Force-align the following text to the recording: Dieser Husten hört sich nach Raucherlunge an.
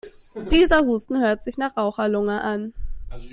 Dieser 0.51 0.81
Husten 0.81 1.19
hört 1.21 1.43
sich 1.43 1.59
nach 1.59 1.77
Raucherlunge 1.77 2.41
an. 2.43 2.73